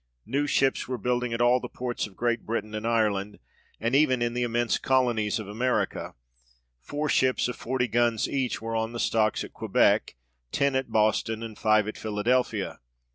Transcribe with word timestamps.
New 0.25 0.47
ships 0.47 0.87
were 0.87 0.97
building 0.97 1.31
at 1.31 1.41
all 1.41 1.59
the 1.59 1.69
ports 1.69 2.07
of 2.07 2.15
Great 2.15 2.43
Britain 2.43 2.73
and 2.73 2.87
Ireland, 2.87 3.37
and 3.79 3.93
even 3.93 4.19
in 4.19 4.33
the 4.33 4.41
immense 4.41 4.79
colonies 4.79 5.37
of 5.37 5.47
America; 5.47 6.15
four 6.79 7.07
ships 7.07 7.47
of 7.47 7.55
40 7.55 7.87
guns 7.87 8.27
each, 8.27 8.59
were 8.63 8.75
on 8.75 8.93
the 8.93 8.99
stocks 8.99 9.43
at 9.43 9.53
Quebeck; 9.53 10.15
ten 10.51 10.75
at 10.75 10.91
Boston, 10.91 11.43
and 11.43 11.55
five 11.55 11.87
at 11.87 11.99
Philadelphia. 11.99 12.79